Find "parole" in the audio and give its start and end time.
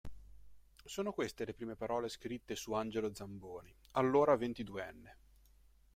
1.75-2.09